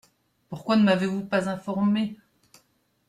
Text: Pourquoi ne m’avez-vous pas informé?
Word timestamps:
Pourquoi 0.49 0.77
ne 0.77 0.83
m’avez-vous 0.83 1.23
pas 1.23 1.47
informé? 1.47 2.17